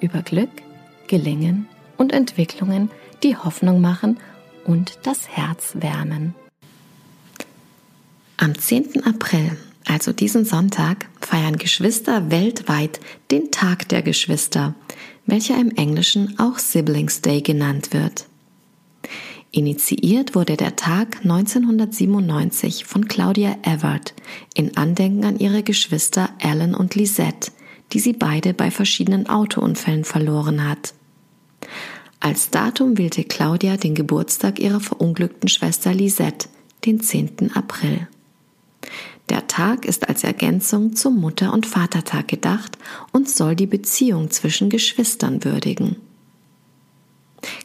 [0.00, 0.50] über Glück,
[1.06, 2.90] Gelingen und Entwicklungen,
[3.22, 4.18] die Hoffnung machen
[4.64, 6.34] und das Herz wärmen.
[8.36, 9.04] Am 10.
[9.04, 13.00] April, also diesen Sonntag, feiern Geschwister weltweit
[13.30, 14.74] den Tag der Geschwister,
[15.26, 18.26] welcher im Englischen auch Siblings Day genannt wird.
[19.52, 24.14] Initiiert wurde der Tag 1997 von Claudia Everett
[24.54, 27.50] in Andenken an ihre Geschwister Alan und Lisette,
[27.92, 30.94] die sie beide bei verschiedenen Autounfällen verloren hat.
[32.20, 36.48] Als Datum wählte Claudia den Geburtstag ihrer verunglückten Schwester Lisette,
[36.84, 37.52] den 10.
[37.54, 38.08] April.
[39.30, 42.76] Der Tag ist als Ergänzung zum Mutter- und Vatertag gedacht
[43.12, 45.96] und soll die Beziehung zwischen Geschwistern würdigen.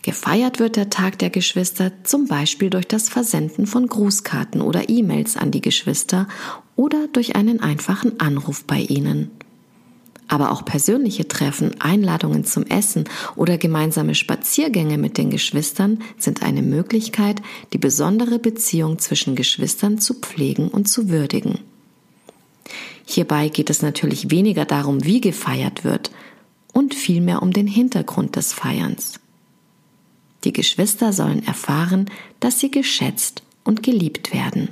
[0.04, 5.36] Gefeiert wird der Tag der Geschwister zum Beispiel durch das Versenden von Grußkarten oder E-Mails
[5.36, 6.28] an die Geschwister
[6.76, 9.32] oder durch einen einfachen Anruf bei ihnen.
[10.28, 13.04] Aber auch persönliche Treffen, Einladungen zum Essen
[13.36, 17.42] oder gemeinsame Spaziergänge mit den Geschwistern sind eine Möglichkeit,
[17.74, 21.60] die besondere Beziehung zwischen Geschwistern zu pflegen und zu würdigen.
[23.06, 26.12] Hierbei geht es natürlich weniger darum, wie gefeiert wird,
[26.74, 29.20] und vielmehr um den Hintergrund des Feierns.
[30.44, 34.70] Die Geschwister sollen erfahren, dass sie geschätzt und geliebt werden.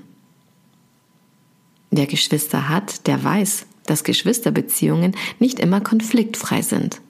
[1.92, 7.02] Wer Geschwister hat, der weiß, dass Geschwisterbeziehungen nicht immer konfliktfrei sind.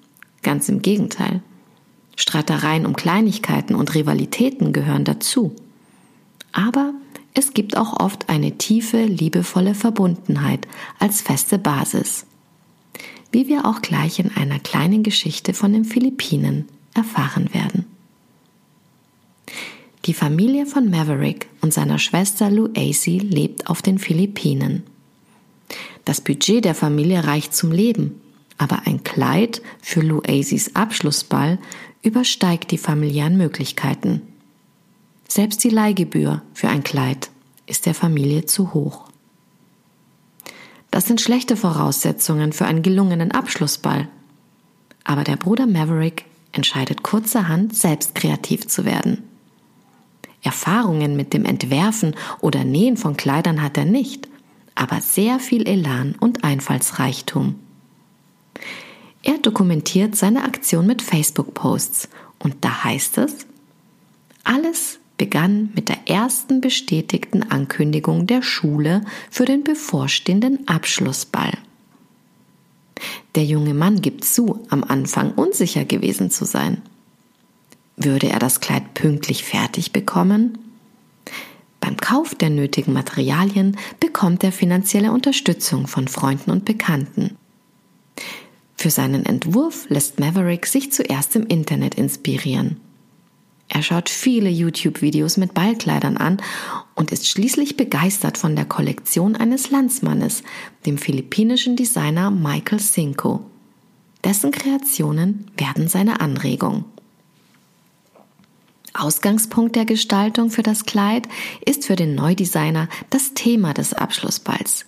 [0.41, 1.41] Ganz im Gegenteil.
[2.16, 5.55] Streitereien um Kleinigkeiten und Rivalitäten gehören dazu.
[6.51, 6.94] Aber
[7.33, 10.67] es gibt auch oft eine tiefe, liebevolle Verbundenheit
[11.00, 12.25] als feste Basis.
[13.31, 17.85] Wie wir auch gleich in einer kleinen Geschichte von den Philippinen erfahren werden.
[20.06, 24.83] Die Familie von Maverick und seiner Schwester Luacy lebt auf den Philippinen.
[26.06, 28.22] Das Budget der Familie reicht zum Leben,
[28.58, 31.59] aber ein Kleid für Luacys Abschlussball
[32.02, 34.22] übersteigt die familiären Möglichkeiten.
[35.28, 37.30] Selbst die Leihgebühr für ein Kleid
[37.66, 39.06] ist der Familie zu hoch.
[40.92, 44.09] Das sind schlechte Voraussetzungen für einen gelungenen Abschlussball.
[45.03, 49.24] Aber der Bruder Maverick entscheidet kurzerhand, selbst kreativ zu werden.
[50.44, 54.28] Erfahrungen mit dem Entwerfen oder Nähen von Kleidern hat er nicht,
[54.75, 57.56] aber sehr viel Elan und Einfallsreichtum.
[59.22, 63.45] Er dokumentiert seine Aktion mit Facebook-Posts und da heißt es,
[64.44, 71.53] alles begann mit der ersten bestätigten Ankündigung der Schule für den bevorstehenden Abschlussball.
[73.35, 76.81] Der junge Mann gibt zu, am Anfang unsicher gewesen zu sein.
[77.95, 80.57] Würde er das Kleid pünktlich fertig bekommen?
[81.83, 87.35] Beim Kauf der nötigen Materialien bekommt er finanzielle Unterstützung von Freunden und Bekannten.
[88.77, 92.77] Für seinen Entwurf lässt Maverick sich zuerst im Internet inspirieren.
[93.67, 96.41] Er schaut viele YouTube-Videos mit Ballkleidern an
[96.95, 100.44] und ist schließlich begeistert von der Kollektion eines Landsmannes,
[100.85, 103.41] dem philippinischen Designer Michael Cinco.
[104.23, 106.85] Dessen Kreationen werden seine Anregung.
[108.94, 111.28] Ausgangspunkt der Gestaltung für das Kleid
[111.66, 114.86] ist für den Neudesigner das Thema des Abschlussballs.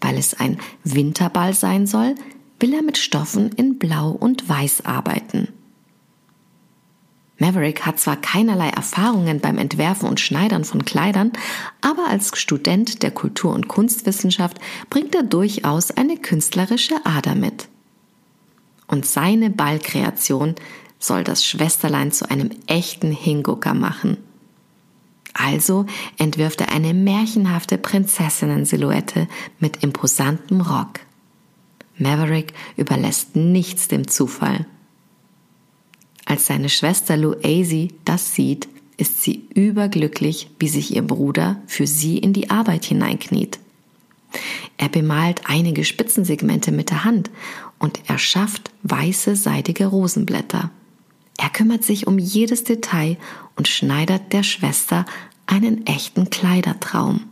[0.00, 2.14] Weil es ein Winterball sein soll,
[2.58, 5.48] will er mit Stoffen in Blau und Weiß arbeiten.
[7.38, 11.32] Maverick hat zwar keinerlei Erfahrungen beim Entwerfen und Schneidern von Kleidern,
[11.80, 14.58] aber als Student der Kultur- und Kunstwissenschaft
[14.90, 17.68] bringt er durchaus eine künstlerische Ader mit.
[18.86, 20.54] Und seine Ballkreation
[21.02, 24.18] soll das Schwesterlein zu einem echten Hingucker machen.
[25.34, 25.86] Also
[26.18, 29.28] entwirft er eine märchenhafte Prinzessinnen-Silhouette
[29.58, 31.00] mit imposantem Rock.
[31.96, 34.66] Maverick überlässt nichts dem Zufall.
[36.24, 42.18] Als seine Schwester Luazy das sieht, ist sie überglücklich, wie sich ihr Bruder für sie
[42.18, 43.58] in die Arbeit hineinkniet.
[44.76, 47.30] Er bemalt einige Spitzensegmente mit der Hand
[47.78, 50.70] und erschafft weiße seidige Rosenblätter.
[51.42, 53.16] Er kümmert sich um jedes Detail
[53.56, 55.04] und schneidert der Schwester
[55.46, 57.24] einen echten Kleidertraum.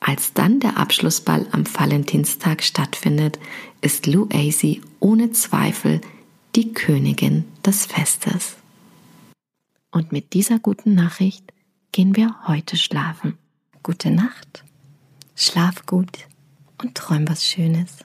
[0.00, 3.38] Als dann der Abschlussball am Valentinstag stattfindet,
[3.82, 6.00] ist Lou Acey ohne Zweifel
[6.54, 8.56] die Königin des Festes.
[9.90, 11.52] Und mit dieser guten Nachricht
[11.92, 13.36] gehen wir heute schlafen.
[13.82, 14.64] Gute Nacht,
[15.34, 16.26] schlaf gut
[16.82, 17.98] und träum was Schönes.